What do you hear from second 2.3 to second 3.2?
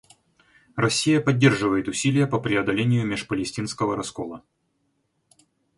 преодолению